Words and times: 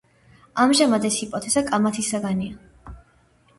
ამჟამად 0.63 1.05
ეს 1.09 1.17
ჰიპოთეზა 1.25 1.63
კამათის 1.69 2.11
საგანია. 2.17 2.93